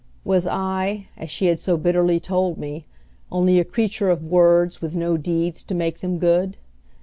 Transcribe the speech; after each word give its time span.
Was 0.23 0.47
I, 0.47 1.09
as 1.15 1.29
she 1.29 1.45
had 1.45 1.59
so 1.59 1.77
bitterly 1.77 2.19
told 2.19 2.57
me, 2.57 2.87
only 3.31 3.59
a 3.59 3.63
creature 3.63 4.09
of 4.09 4.25
words 4.25 4.81
with 4.81 4.95
no 4.95 5.15
deeds 5.15 5.61
to 5.61 5.75
make 5.75 5.99
them 5.99 6.17
good? 6.17 6.57